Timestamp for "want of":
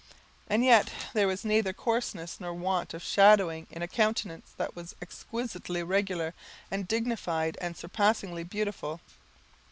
2.55-3.03